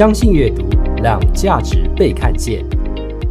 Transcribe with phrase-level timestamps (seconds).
[0.00, 0.66] 相信阅读，
[1.02, 2.64] 让价值被看见。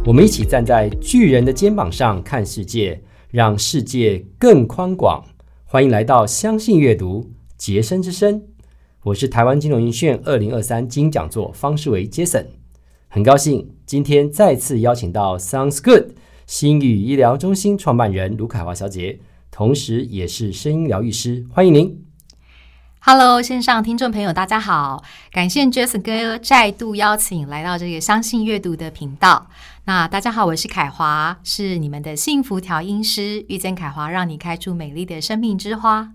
[0.06, 3.02] 我们一起站在巨人的肩膀上看世界，
[3.32, 5.20] 让世界更宽广。
[5.64, 8.44] 欢迎来到相信阅读，杰森之声。
[9.02, 12.46] 我是台湾金融银炫二零二三金讲座方世维 Jason，
[13.08, 16.12] 很高兴今天再次邀请到 Sounds Good
[16.46, 19.18] 心语医疗中心创办人卢凯华小姐，
[19.50, 22.09] 同时也是声音疗愈师，欢迎您。
[23.02, 25.02] Hello，线上听众朋友，大家好！
[25.32, 29.46] 感谢 Jason 哥再度邀请来到这个相信阅读的频道。
[29.86, 33.42] 那大家好，我是凯华，是你们的幸福调音师。
[33.48, 36.12] 遇见凯华，让你开出美丽的生命之花。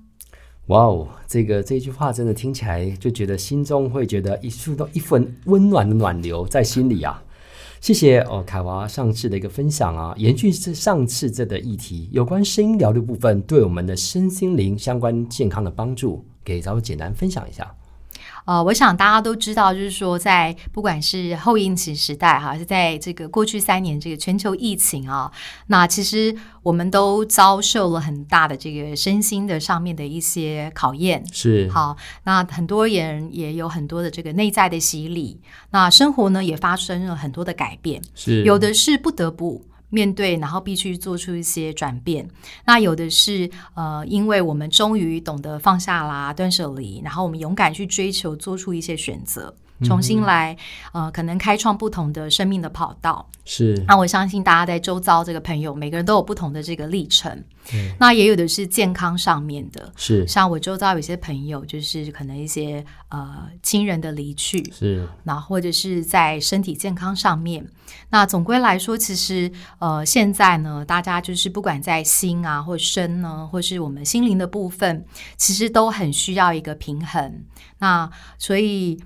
[0.68, 7.24] 哇哦，这个这句话真的听起来就觉得心中会觉得一触到一份温暖的暖流在心里啊！
[7.82, 16.24] 谢谢哦，凯华上次的一个分享啊，延续是上次这个议题，有关声音疗的部分对我们的身心灵相关健康的帮助。
[16.46, 17.76] 给咱们简单分享一下。
[18.46, 25.32] 呃，我想大家都知道，就是说，在不管是后疫情时代哈，还是在这个过去三年这个全球疫情啊，
[25.66, 31.26] 那其实我们都遭受了很大的这个身心的上面的一些考验。
[31.34, 39.66] 是好，那很多人也有很多的这个内在的洗礼，那生活呢也发生了很多的改变，是有的是不得不。
[39.90, 42.28] 面对，然后必须做出一些转变。
[42.66, 50.56] 那有的是呃，因为我们终于懂得放下啦、断舍离，然后我们勇敢去追求，做出一些选择，重新来
[50.94, 53.28] 呃，可能开创不同的生命的跑道。
[53.48, 57.44] 是，那我相信大家在周遭这个朋友，每个人都有不同的这个历程。
[58.00, 67.68] 那也有的是健康上面的，是像我周遭有些朋友，就是可能一些呃亲人的离去，是，那或者是在身体健康上面。
[68.10, 75.06] 那总归来说，其实呃现在呢，大家就是不管在心啊或身呢，或是我们心灵的部分，
[75.38, 77.44] 其实都很需要一个平衡。
[77.80, 79.00] 那所以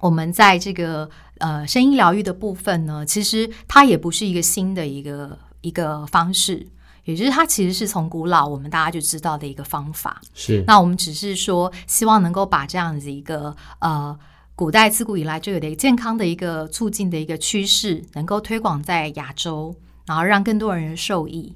[0.00, 6.66] 我们在这个呃声音疗愈的部分呢，其实它也不是一个新的一个一个方式。
[7.04, 10.64] 也就是它其实是从古老我们大家就知道的一个方法，是。
[10.66, 14.18] 那我们只是说，希望能够把这样子一个呃
[14.54, 19.76] 古代自古以来就有的一个健康的一个促进的一个趋势，能够推广在亚洲，
[20.06, 21.52] 然后让更多人受益。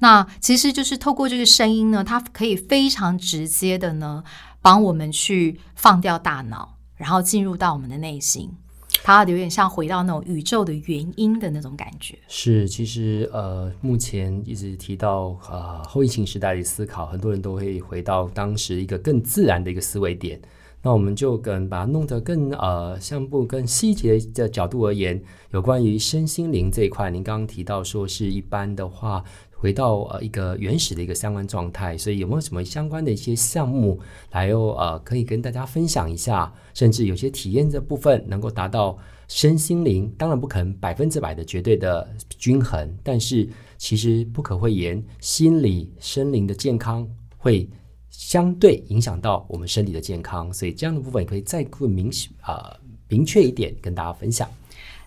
[0.00, 4.22] 那其实就是透过这个声音呢，它可以非常直接的呢，
[4.60, 8.50] 帮我们去放掉大脑，然后进入到我们的内心。
[9.02, 12.18] 它有点像回到那种宇宙的原因的那种感觉。
[12.28, 20.38] 是，其实呃，目前一直提到呃后疫情时代的思考，很多人都会回到当时一个更自然的一个思维点。
[20.82, 25.22] 那我们就跟把它弄得更呃，像不更细节的角度而言，
[25.52, 29.22] 有关于身心灵这一块，您刚刚提到说是一般的话，
[29.60, 34.00] 回到呃一个原始的一个相关状态，所以有没有什么相关的一些项目，
[34.32, 38.98] 来有呃可以跟大家分享一下，甚至有些体验的部分能够达到
[39.28, 47.06] 身心灵，当然不可能百分之百的绝对的均衡，但是其实不可讳言，心理身灵的健康
[47.36, 47.68] 会。
[48.10, 52.10] 相对影响到我们身体的健康，所以这样的部分也可以再更明
[52.40, 54.50] 啊、呃、明确一点跟大家分享。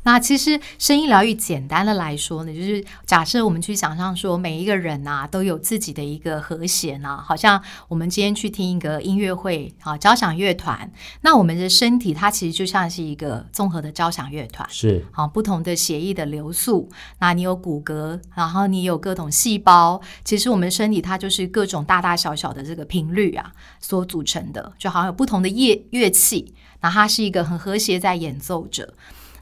[0.03, 10.91] 那其实声音疗愈简单的来说呢，就是假设我们去想象说，每一个人呐、啊、都有自己的一个和弦啊，好像我们今天去听一个音乐会啊，交响乐团，
[11.21, 16.89] 那我们的身体它其实就像是一个综合的交响乐团，是啊不同的血液的流速，
[17.19, 28.93] 那你有骨骼，然后你有各种细胞，其实我们身体它就是各种大大小小的这个频率啊所组成的，就好像有不同的乐乐器，那它是一个很和谐在演奏着。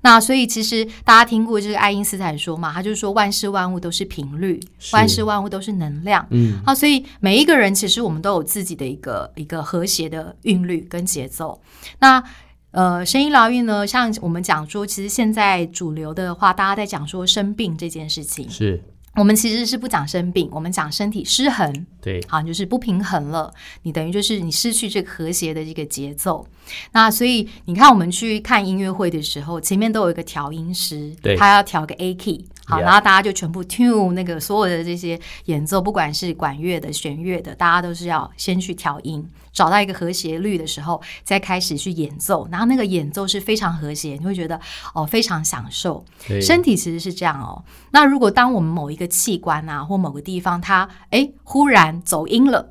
[0.01, 4.59] 那所以其实大家听过就是爱因斯坦说嘛，他就说万事万物都是频率，
[4.93, 6.25] 万事万物都是能量。
[6.31, 11.61] 嗯，好，所以每一个人其实我们都有自己的一个一个和谐的韵律跟节奏。
[11.99, 12.23] 那
[12.71, 18.81] 呃，声音疗愈呢，像我们讲说，其实现在主流的话，大家在讲说生病这件事情，是
[19.15, 21.85] 我们其实是不讲生病，我们讲身体失衡。
[22.01, 26.47] 对，好，就是不平衡了，你等于就是你失去这个和谐的这个节奏。
[26.93, 42.47] 那所以你看，我们去看音乐会的时候，前面都有一个调音师，对他要调个 A key，好然后大家就全部 tune 那个所有的这些演奏，不管是管乐的、弦乐的，大家都是要先去调音，找到一个和谐律的时候，再开始去演奏。
[42.51, 44.59] 然后那个演奏是非常和谐，你会觉得
[44.93, 46.05] 哦非常享受。
[46.41, 47.63] 身体其实是这样哦。
[47.91, 52.69] 那如果当我们某一个器官啊或某个地方它哎忽然走音了，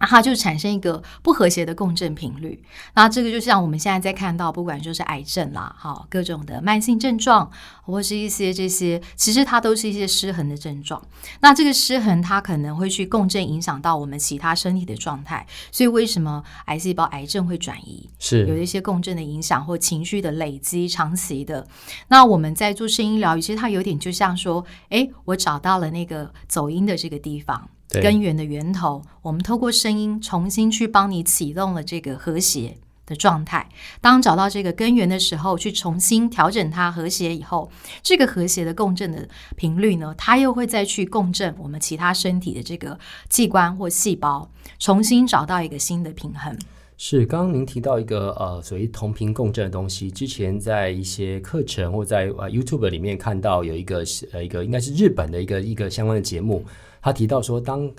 [0.00, 2.60] 那它就产生一个不和谐的共振频率。
[2.94, 7.50] 那这个就像我们现在在看到，不管说是癌症啦，哈，各种的慢性症状，
[7.82, 11.00] 或是一些这些，其实它都是一些失衡的症状。
[11.40, 15.46] 那这个失衡，它可能会去共振，影响到我们其他身体的状态。
[15.70, 18.08] 所以为什么癌细胞癌症会转移？
[18.18, 21.66] 是有一些共振的影响或情绪的累积，长期的。
[22.08, 27.68] 那我们在做声音疗愈，其实它有点就像说，哎，我找到了那个走音的这个地方。
[27.90, 32.76] 根源的源头，我们透过声音重新去帮你启动了这个和谐
[33.06, 33.68] 的状态。
[34.00, 37.70] 当找到这个根源的时候，去重新调整它和谐以后，
[38.02, 42.98] 这个和谐的共振的频率呢，它又会再去共振我们其他身体的这个
[43.28, 44.48] 器官或细胞，
[44.78, 46.56] 重新找到一个新的平衡。
[47.02, 56.62] 是，刚刚您提到一个呃，所谓同频共振的东西，之前在一些课程或在呃 YouTube 里面看到有一个呃一个应该是日本的一个一个相关的节目。
[57.00, 57.90] 他提到说，当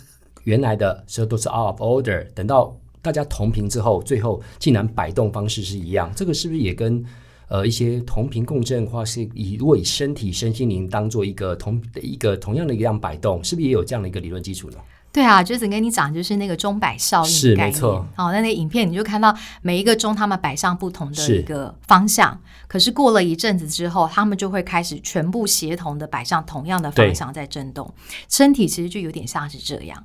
[0.43, 7.03] 原来的时候都是 out of order，等到大家同频之后，最后竟然摆动方式是一样，这个是不是也跟
[7.47, 14.77] 呃一些同频共振，或是以如果以身体身心灵当做一个同一个同样的一样摆动，是不是也有这样的一个理论基础呢？
[15.13, 18.05] 对啊，就是跟你讲，就是那个钟摆效应是没错。
[18.15, 27.93] 好，那那影片你就看到每一个钟，他们摆上不同的一个方向，可是过了一阵子之后，他们就会开始全部协同的摆上同样的方向在震动。
[28.29, 30.03] 身体其实就有点像是这样。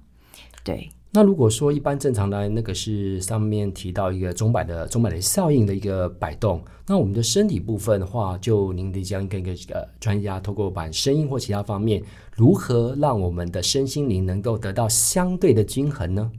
[0.64, 0.91] 对。
[1.12, 12.02] 那如果说一般正常的那个是上面提到一个钟摆的钟摆的效应的一个摆动，那我们的身体部分的话，就您得将跟一个呃专家透过把声音或其他方面。
[12.37, 16.31] 如何让我们的身心灵能够得到相对的均衡呢？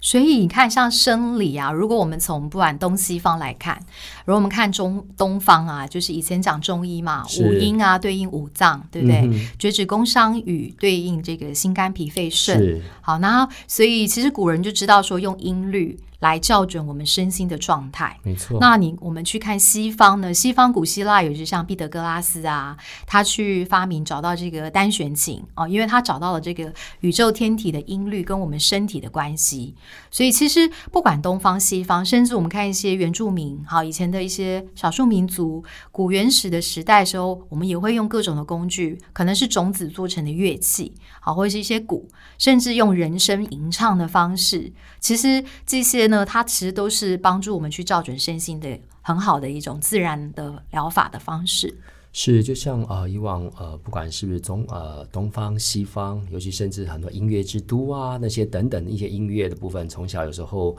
[0.00, 3.80] 所以你看，像生理啊，如果我们从不管东西方来看，
[4.26, 9.30] 如果我们看中东方啊，就是以前讲中医嘛，五阴啊对应五脏，对不对？
[9.58, 12.82] 厥指宫商羽对应这个心肝脾肺肾。
[13.00, 15.98] 好，那所以其实古人就知道说用音律。
[16.24, 18.56] 来校准我们身心的状态，没错。
[18.58, 20.32] 那你我们去看西方呢？
[20.32, 22.74] 西方古希腊有些像毕德哥拉斯啊，
[23.06, 29.74] 他去发明找到这个单弦琴哦，因为他找到了这个宇宙天体的音律跟我们身体的关系。
[30.10, 35.62] 所以其实不管东方西方，甚至我们看一些原住民，好以前的一些少数民族，
[35.92, 44.72] 古原始的时代时候，我们也会用各种的工具，可能是种子做成的乐器，好或者是一些鼓，甚至用人声吟唱的方式。
[45.00, 51.74] 其实这些呢，它其实都是帮助我们去照准身心的很好的一种自然的疗法的方式。
[52.12, 60.76] 是，就像呃以往呃，不管是不是中呃东方西方，尤其甚至很多音乐之都啊那些等等一些音乐的部分，从小有时候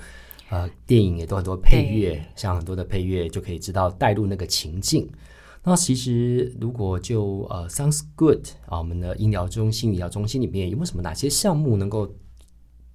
[0.50, 5.10] 呃电影也都很多配乐，像很多的配乐就可以知道带入那个情境。
[5.64, 12.08] 那其实如果就呃 sounds good 啊，我们的医疗中心、医疗中心里面有没有什么哪些项目能够？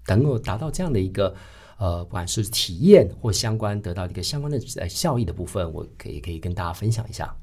[0.09, 1.33] 能够达到这样的一个
[1.81, 7.35] 呃，不管是体验或相关得到一个相关的呃效益的部分，我可以可以跟大家分享一下。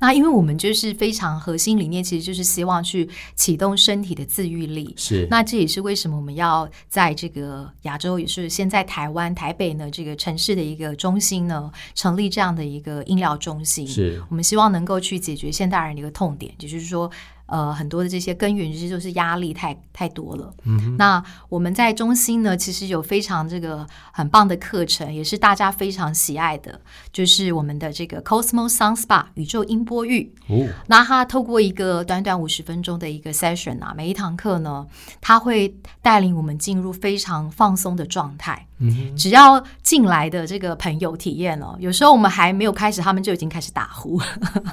[0.00, 4.92] 那因为我们就是非常核心理念，其实就是希望去启动身体的自愈力。
[4.96, 13.86] 是，那这也是为什么我们要在这个亚洲，也是现在台湾台北呢这个城市的一个中心呢，成立这样的一个医疗中心。
[13.86, 17.08] 是我们希望能够去解决现代人的一个痛点，也就是说。
[17.46, 20.52] 呃，很多的这些根源其实就是压力太太多了。
[20.64, 26.80] 嗯，那我们在中心呢，其实有非常这个很棒的课程，也是大家非常喜爱的，
[27.12, 30.34] 就是我们的这个 Cosmos Sound Spa 宇宙音波浴。
[30.48, 34.86] 哦，那它透过一个短短五十分钟的一个 session 啊，每一堂课呢，
[35.20, 38.66] 它会带领我们进入非常放松的状态。
[38.78, 44.18] 嗯，只要进来的这个朋友体验了，有时候我们还没有开始，他们就已经开始打呼，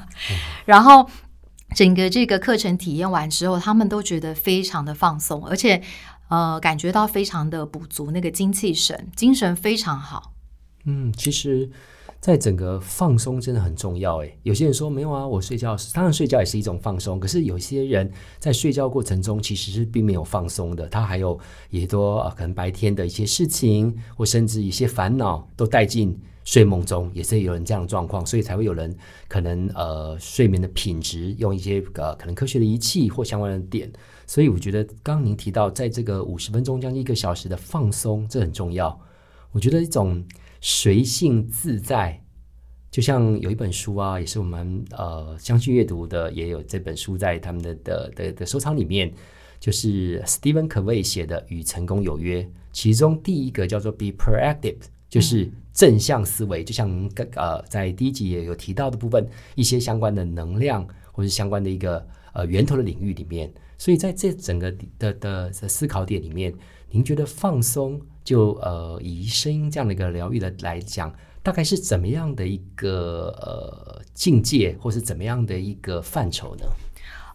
[0.63, 1.05] 然后。
[1.75, 5.81] 整个这个课程体验完之后，他们都觉得非常的放松，而且
[6.27, 10.33] 呃，感觉到非常的补足那个精气神，精神非常好。
[10.85, 11.69] 嗯，其实，
[12.19, 14.17] 在整个放松真的很重要。
[14.17, 26.19] 诶，有些人说没有啊，我睡觉当然睡觉也是一种放松，可是有些人在睡觉过程中其实是并没有放松的，他还有也多啊，可能白天的一些事情，或甚至一些烦恼都带进。
[26.43, 28.95] 睡梦中也是有人这样的状况，所以才会有人
[29.27, 33.91] 可能呃睡眠的品质用一些呃可能科学的仪器或相关的点。
[34.25, 38.99] 所以我觉得刚刚您提到在这个五十分钟将近一个小时的放松，这很重要。
[39.51, 40.23] 我觉得一种
[40.61, 42.23] 随性自在，
[42.89, 49.13] 就像有一本书啊，也是我们呃相信阅读的，也有这本书在他们的的的的收藏里面，
[49.59, 54.77] 就是 Stephen Covey 写的《与成功有约》，其中第一个叫做 Be Proactive。
[55.11, 63.51] 就是正向思维，就像您呃在第一集也有提到的部分，一些相关的能量或是相关的一个呃源头的领域里面。
[63.77, 66.53] 所以在这整个的的的思考点里面，
[66.91, 71.13] 您觉得放松就呃以声音这样的一个疗愈的来讲，
[71.43, 76.63] 大概是怎么样的一个呃境界，或是怎么样的一个范畴呢？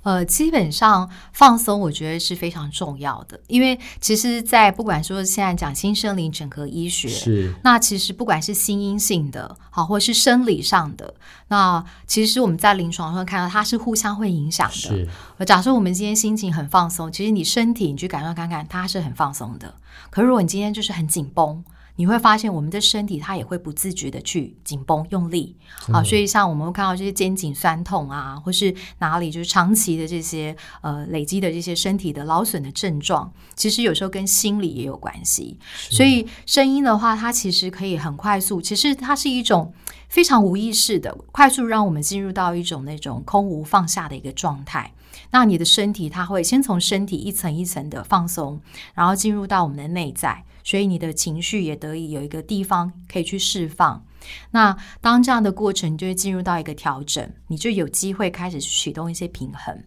[0.07, 11.13] 呃，基本上放松，我觉得是非常重要的，因为其实，在不管说现在讲新生灵整合医学，是那其实不管是心因性的，好，或是生理上的，
[11.49, 14.75] 那其实我们在临床上看到它是互相会影响的。
[14.75, 15.09] 是，
[15.45, 19.75] 假设我们今天心情很放松，其实你身体你去感受看看，它是很放松的。
[20.11, 21.65] 可如果你今天就是很紧绷，
[21.97, 25.57] 你会发现，我们的身体它也会不自觉的去紧绷用力
[25.93, 35.59] 啊，所以像我们会看到这些肩颈酸痛啊，或是哪里就是长期的这些呃累积的这些身体的劳损的症状，其实有时候跟心理也有关系。
[35.91, 39.73] 所以声音的话，它其实可以很快速，其实它是一种
[40.09, 44.93] 非常无意识的快速让我们进入到一种那种空无放下的一个状态。
[45.31, 48.61] 那你的身体它会先从身体一层一层的放松，
[48.95, 50.45] 然后进入到我们的内在。
[50.65, 54.05] 所以你的情绪也得以有一个地方可以去释放。
[54.51, 59.85] 那当这样的过程就会进入到一个调整，你就有机会开始启动一些平衡。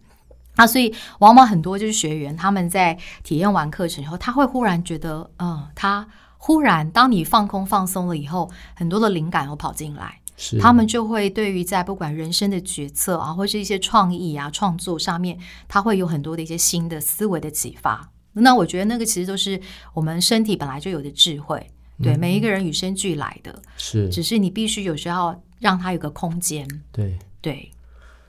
[0.56, 6.08] 那所以往往很多就是学员他们在体验完课程以后，他会忽然觉得，嗯，他
[6.38, 18.10] 忽然当你放空放松了以后，很多的灵感又跑进来，是他们就会对于在不管人生的决策啊，或是一些创意啊创作上面，他会有很多的一些新的思维的启发。
[18.32, 19.60] 那我觉得那个其实都是
[19.92, 21.70] 我们身体本来就有的智慧，
[22.02, 26.66] 对每一个人与生俱来的，是，只是你必须有时候让他有个空间。
[26.90, 27.70] 对对，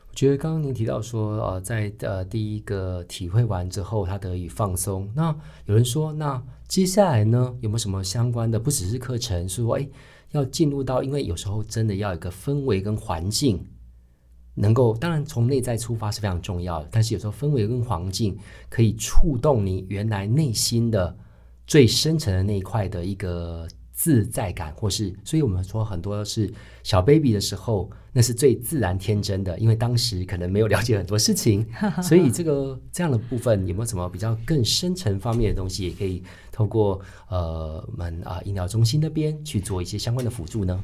[0.10, 5.10] 我觉得刚刚您提到说，呃，在呃第一个体会完之后，他得以放松。
[5.15, 5.34] 那
[5.65, 8.60] 有人说，那接下来呢，有没有什么相关的？
[8.60, 9.88] 不只是课程，是说，哎，
[10.32, 13.66] 要进入到，因为有时候真的要有一个氛围跟环境。
[14.54, 21.18] 能够当然从内在出发是非常重要的，但是有时候氛围跟环境可以触动你原来内心的
[21.66, 26.52] 最深层的那一块的一个自在感，或是所以我们说很多是
[26.84, 31.66] 小 baby 的时候，那是最自然天真的，因为当时可能没有了解很多事情，
[32.02, 40.84] 所以这个这样的部分有没有什么比较更深层方面的东西，也可以透过呃我们啊医疗中心那边去做一些相关的辅助呢？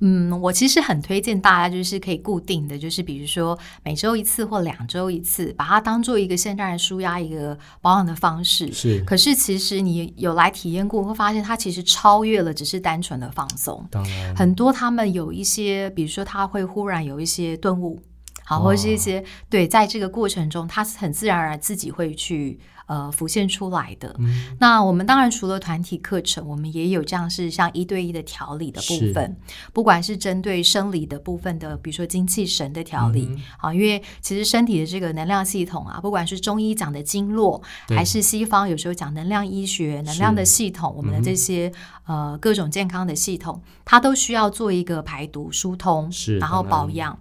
[0.00, 8.72] 嗯，我其实很推荐大家，就是可以固定的，就是比如说每周一次或两周一次，把它当做一个现在的舒压一个保养的方式。
[8.72, 13.84] 是，可是其实你有来体验过，会发现它其实超越了只是单纯的放松。
[13.90, 18.00] 当然，很多他们有一些，比如说他会忽然有一些顿悟，
[18.48, 22.58] 好，或者是一些对，在这个过程中，它是很自然而然自己会去。
[22.88, 24.18] 呃，浮现出来的。
[24.58, 29.36] 那我们当然除了团体课程，我们也有这样是像一对一的调理的部分，
[29.74, 33.28] 不管是针对生理的部分的，比如说精气神的调理，
[33.58, 41.70] 啊，因为其实身体的这个能量系统啊，不管是中医讲的经络，还是西方有时候讲能量医学、能量的系统，我们的这些
[42.06, 47.18] 呃各种健康的系统，它都需要做一个排毒疏通，然后保养。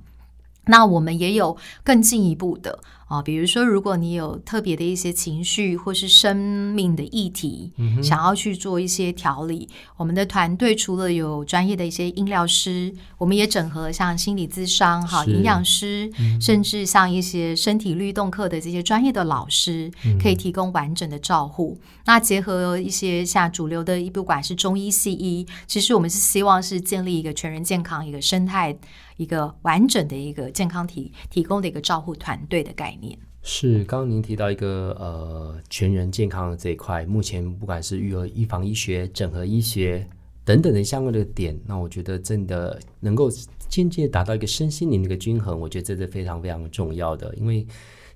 [0.68, 7.72] 那我们也有更进一步的啊，比如说，如果你有特别的一些情绪或是生命的议题，
[8.04, 19.90] 想要去做一些调理，我们的团队除了有专业的一些音疗师，我们也整合像心理咨商、哈营养师，甚至像一些身体律动课的这些专业的老师，
[20.22, 21.80] 可以提供完整的照护。
[22.06, 28.78] 那结合一些像主流的，不管是中医、西医，其实我们是希望是建立一个全人健康、一个生态。
[29.18, 40.06] 一个完整的一个健康提提供的一个照护团队的概念是，刚刚您提到一个呃全人健康的这一块，目前不管是育儿预防医学、整合医学
[40.44, 43.30] 等等的相关的点，那我觉得真的能够
[43.70, 47.34] 间接达到一个身心灵的一个均衡，我觉得这是非常非常重要的。
[47.36, 47.66] 因为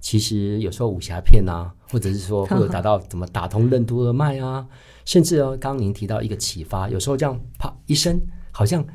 [0.02, 4.68] 其实有时候武侠片啊，或者是说 或者达到怎么打通任督二脉啊，
[5.06, 8.86] 甚至哦，刚刚您提到一个启发，有时候这样啪一声，好像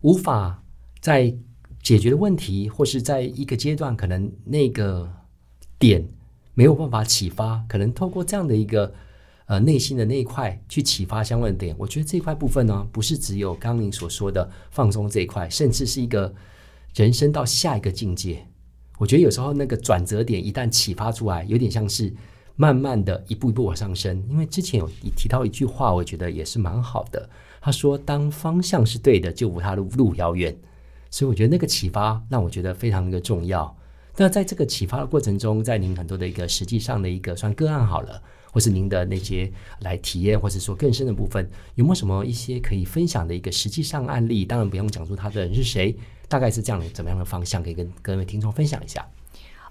[0.00, 0.62] 无法
[1.00, 1.36] 在。
[1.82, 5.12] 解决的问题，或是在一个阶段，可能那个
[5.78, 6.08] 点
[6.54, 8.94] 没有办法启发，可能透过这样的一个
[9.46, 11.74] 呃内心的那一块去启发相关的点。
[11.76, 16.32] 我觉得这块部分呢，不是只有刚您所说的放松这一块，甚至是一个
[16.94, 18.46] 人生到下一个境界。
[18.98, 22.14] 我觉得有时候那个转折点一旦启发出来，有点像是
[22.54, 24.24] 慢慢的一步一步往上升。
[24.30, 27.28] 因为之前有提到一句话，我觉得也是蛮好的。
[27.60, 30.56] 他说：“当方向是对的，就无他路路遥远。”
[31.12, 33.76] 所以我觉得那个启发让我觉得非常的重要。
[34.16, 44.44] 那在这个启发的过程中，在您很多的一个实际上的一个算个案好了，或是您的那些来体验，或者说更深的部分，有没有什么一些可以分享的一个实际上案例？
[44.44, 45.96] 当然不用讲出他的人是谁，
[46.28, 49.06] 大概是这样怎么样的方向，可以跟各位听众分享一下。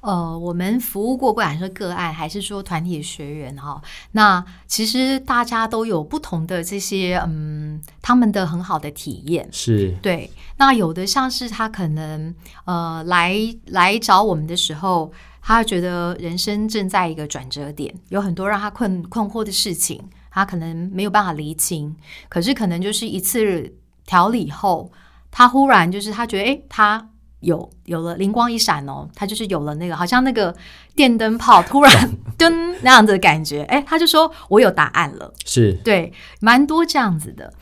[0.01, 3.81] 呃，我们服务过不管是个案还是说团体学员哈，
[4.11, 10.29] 那其实大家都有不同的这些嗯，他们的很好的体验是对。
[10.57, 12.33] 那有的像是他可能
[12.65, 13.35] 呃来
[13.67, 21.95] 来找我们的时候，他觉得人生正在一个转折点，有很多让他困困惑的事情，他可能没有办法厘清。
[22.27, 23.71] 可是可能就是一次
[24.05, 24.91] 调理后，
[25.29, 27.09] 他忽然就是他觉得哎，他
[27.41, 30.55] 有有了灵光一闪哦，他就是有了那个好像那个
[30.95, 35.31] 电灯泡突然 噔那样子的感觉，哎，他就说我有答案了。
[35.45, 37.53] 是对，蛮多这样子的。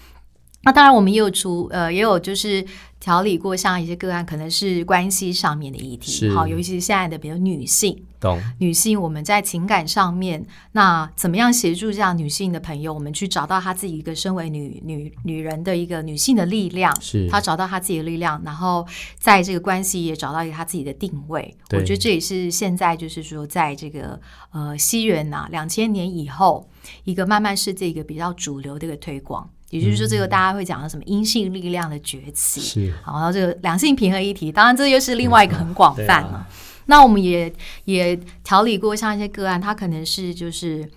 [0.63, 2.63] 那当然，我们也有出呃，也有就是
[2.99, 8.37] 调理过像一些个案，可能是关系上面的议题，好，尤其是现在的比如女性，懂。
[8.57, 17.29] 女性，我们在情感上面，那怎么样协助这样女性的朋友，我们去找到她自己一个身为女女女人的一个女性的力量，是。
[17.29, 18.85] 她找到她自己的力量，然后
[19.17, 21.55] 在这个关系也找到一个她自己的定位。
[21.71, 24.19] 我觉得这也是现在就是说，在这个
[24.51, 26.69] 呃西元呐两千年以后，
[27.05, 29.49] 一个慢慢是这个比较主流的一个推广。
[29.69, 36.47] 也就是说，这个大家会讲的什么阴性力量的崛起，是好，然后这个两性平衡议题，当然这又是另外一个很广泛了。
[36.85, 37.53] 那我们也
[37.85, 40.89] 也调理过像一些个案，他可能是就是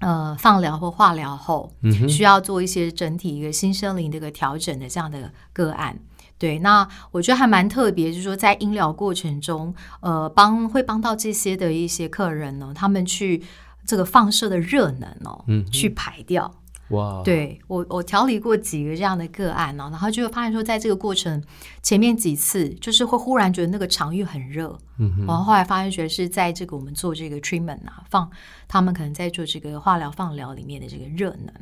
[0.00, 1.72] 呃放疗或化疗后，
[2.08, 5.96] 需要做一些整体一个新生灵的一个调整的这样的个案。
[6.38, 13.42] 对，那我觉得还蛮特别，就是说在医疗过程中，呃，帮会帮到这些的一些客人呢，他们去
[13.86, 16.52] 这个放射的热能哦，嗯，去排掉。
[16.90, 21.42] 哇，对我我调理过几个这样的个案呢，然后就会发现说，在这个过程
[21.82, 28.30] 前面几次，就是会忽然觉得那个场域很热，嗯，然后后来发现觉得是在这个我们做这个 treatment 啊，放
[28.66, 31.52] 他们可能在做这个化疗放疗里面的这个热能，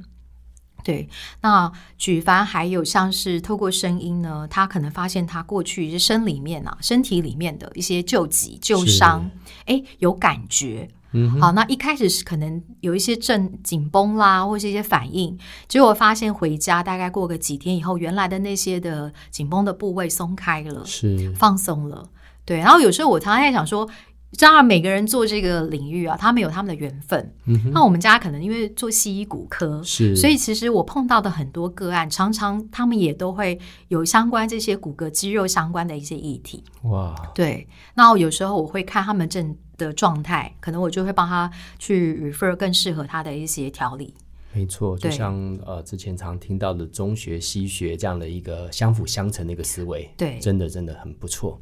[0.84, 1.08] 对，
[1.40, 9.28] 那举凡还有像是透过声音呢，他可能发现他过去是身里面啊，身体里面的一些旧疾旧伤，
[9.64, 10.88] 哎，有感觉。
[11.40, 15.34] 好，那一开始是可能有一些正紧绷啦，或是一些反应，
[15.66, 22.06] 结果发现回家大概过个几天以后，原来的那些的紧绷的部位松开了，是放松了。
[22.44, 23.88] 对，然后有时候我常常在想说，
[24.38, 27.34] 当然每个人做这个领域啊，他们有他们的缘分。
[27.46, 33.58] 嗯那我们家可能因为做西医骨科，是，所以其实我碰到的很多个案，常常他们也都会
[33.88, 36.62] 有相关这些骨骼肌肉相关的一些议题。
[36.82, 39.56] 哇，对，那有时候我会看他们正。
[39.76, 44.14] 的状态，可能我就会帮他去 refer 更适合他的一些调理。
[44.52, 45.34] 没错，就像
[45.66, 51.60] 呃之前常听到的中学西学这样的一个相辅相成的一个思维，对，真的真的很不错。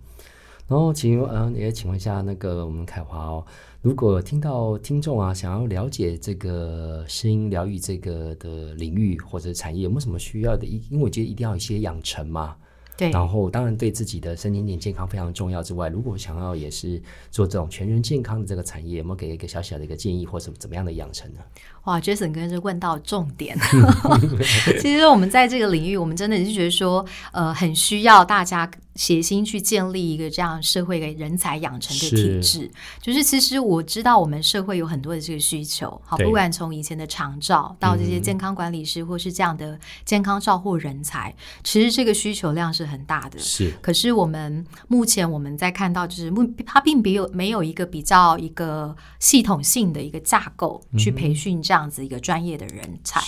[0.69, 3.45] 然后请嗯也请问一下那个我们凯华哦，
[3.83, 10.65] 如果听到听众啊想要了解这个声音疗愈这个的领域或者产业，有没有什么需要的？
[10.65, 12.57] 因因为我觉得一定要有一些养成嘛。
[12.97, 21.41] 对，然后当然对自己的身心健健康非常重要之外，如果想要也是做这种全人健康的这个产业，有没有给一个小小的一个建议或者怎么样的养成呢？
[21.85, 23.57] 哇，Jason 哥是问到重点。
[24.81, 28.71] 其实我们在这个领域，我们真的是觉得说，呃，很需要大家。
[28.95, 43.39] 协心去建立一个这样社会的人才养成的体制，就是其实我知道我们社会有很多的这个需求，好，不管从以前的长照到这些健康管理师，或是这样的健康照护人才，其实这个需求量是很大的。
[43.41, 53.21] 是，可是我们目前我们在看到，就是目它并没有没有一个比较一个系统性的一个架构去培训这样子一个专业的人才。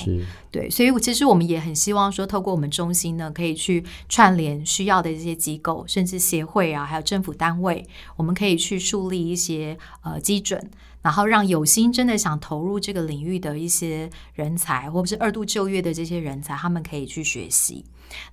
[0.52, 5.56] 对，所以其实我们也很希望说，透过我们中心呢，可以去串联需要的这些机。
[5.57, 17.85] 机构甚至协会啊，还有政府单位，我们可以去树立一些呃基准，然后让有心真的想投入这个领域的一些人才，或者是二度就业的这些人才，他们可以去学习。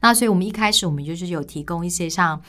[0.01, 2.41] 那所以我们一开始我们就是有提供一些像。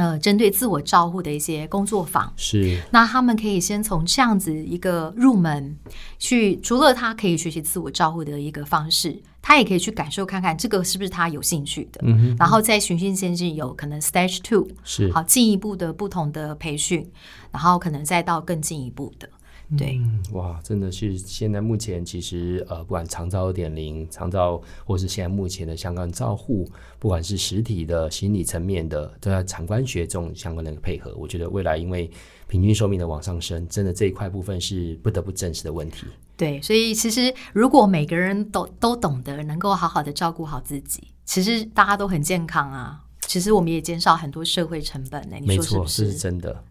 [0.00, 2.32] 呃，针对自我照护的一些工作坊。
[2.34, 5.76] 是，那他们可以先从这样子一个入门
[6.18, 15.12] 去，除了他可以学习自我照护的一个方式，他也可以去感受看看这个是不是他有兴趣的，嗯然后再循序渐进，有可能 stage two 是。
[15.12, 17.06] 好进一步的不同的培训，
[17.52, 19.28] 然后可能再到更进一步的。
[19.78, 20.00] 对，
[20.32, 31.14] 哇，真的是现在目前其实呃，不管长照二点零、长照，或是现在目前的相关照护，不管是实体的、心理层面的，都在长官学这种相关的配合。
[31.16, 32.10] 我觉得未来因为
[32.48, 36.06] 平均寿命的往上升，真的这一块部分是不得不正视的问题。
[36.36, 43.00] 对，所以其实如果每个人都都懂得能够好好的照顾好自己，其实大家都很健康啊。
[43.20, 45.36] 其实我们也减少很多社会成本呢。
[45.40, 46.10] 你说是不是？
[46.10, 46.64] 是真的。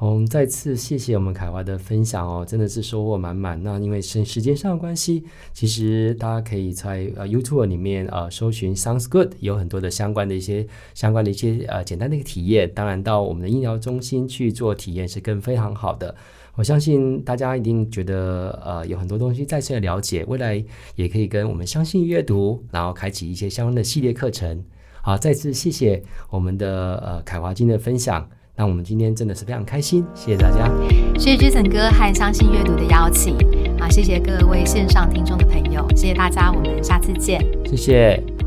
[0.00, 3.60] 我们再次谢谢我们凯华的分享哦，真的是收获满满。
[3.60, 12.70] 那因为时时间上的关系，其实大家可以在呃 YouTube 里面呃搜寻 Sounds Good，有很多的相关的一些相关的一些呃简单的一个体验。
[12.72, 16.14] 当然到我们的医疗中心去做体验是更非常好的。
[16.54, 24.64] 我相信大家一定觉得呃有很多东西再次的了解，未来也可以跟我们相信阅读，然后开启一些相关的系列课程。
[25.02, 28.28] 好，再次谢谢我们的呃凯华金的分享。
[28.58, 30.68] 那我们今天真的是非常开心，谢谢大家，
[31.16, 33.36] 谢谢 Jason 哥和相信阅读的邀请
[33.78, 38.37] 啊，谢谢各位线上听众的朋友，谢谢大家，我们下次见，谢谢。